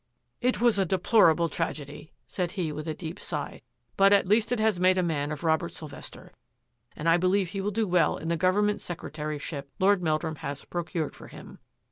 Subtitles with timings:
[0.51, 3.61] "It was a deplorable tragedy," said he with a deep sigh,
[3.97, 6.31] "but at least it has made a man of Robert Sylvester,
[6.95, 11.15] and I believe he will do well in the government secretaryship Lord Meldrum has procured
[11.15, 11.59] for him."